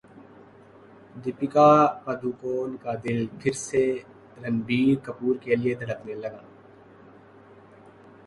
دپیکا 1.15 1.69
پڈوکون 2.03 2.69
کا 2.83 2.93
دل 3.03 3.19
پھر 3.39 3.53
سے 3.59 3.83
رنبیر 4.43 4.95
کپور 5.05 5.35
کے 5.43 5.55
لیے 5.55 5.73
دھڑکنے 5.81 6.15
لگا 6.15 6.41